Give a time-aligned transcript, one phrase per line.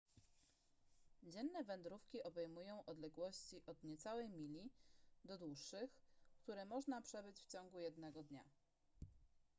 [1.23, 4.71] dzienne wędrówki obejmują odległości od niecałej mili
[5.25, 5.99] do dłuższych
[6.37, 8.43] które można przebyć w ciągu jednego dnia